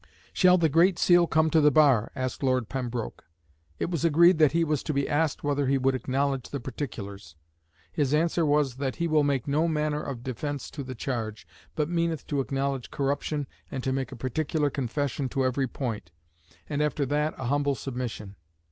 "Shall 0.33 0.57
the 0.57 0.67
Great 0.67 0.97
Seal 0.97 1.27
come 1.27 1.51
to 1.51 1.61
the 1.61 1.69
bar?" 1.69 2.11
asked 2.15 2.41
Lord 2.41 2.69
Pembroke. 2.69 3.23
It 3.77 3.91
was 3.91 4.03
agreed 4.03 4.39
that 4.39 4.51
he 4.51 4.63
was 4.63 4.81
to 4.81 4.95
be 4.95 5.07
asked 5.07 5.43
whether 5.43 5.67
he 5.67 5.77
would 5.77 5.93
acknowledge 5.93 6.49
the 6.49 6.59
particulars. 6.59 7.35
His 7.91 8.11
answer 8.11 8.43
was 8.43 8.77
"that 8.77 8.95
he 8.95 9.07
will 9.07 9.23
make 9.23 9.47
no 9.47 9.67
manner 9.67 10.01
of 10.01 10.23
defence 10.23 10.71
to 10.71 10.83
the 10.83 10.95
charge, 10.95 11.45
but 11.75 11.87
meaneth 11.87 12.25
to 12.29 12.41
acknowledge 12.41 12.89
corruption, 12.89 13.45
and 13.69 13.83
to 13.83 13.93
make 13.93 14.11
a 14.11 14.15
particular 14.15 14.71
confession 14.71 15.29
to 15.29 15.45
every 15.45 15.67
point, 15.67 16.09
and 16.67 16.81
after 16.81 17.05
that 17.05 17.35
a 17.37 17.45
humble 17.45 17.75
submission. 17.75 18.37